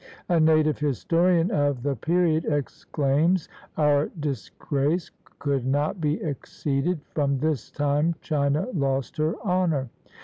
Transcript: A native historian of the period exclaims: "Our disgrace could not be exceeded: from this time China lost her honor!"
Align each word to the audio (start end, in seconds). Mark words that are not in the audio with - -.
A 0.29 0.39
native 0.39 0.79
historian 0.79 1.51
of 1.51 1.83
the 1.83 1.95
period 1.95 2.45
exclaims: 2.45 3.47
"Our 3.77 4.09
disgrace 4.19 5.11
could 5.37 5.63
not 5.67 6.01
be 6.01 6.15
exceeded: 6.23 7.01
from 7.11 7.37
this 7.37 7.69
time 7.69 8.15
China 8.19 8.67
lost 8.73 9.17
her 9.17 9.35
honor!" 9.43 9.89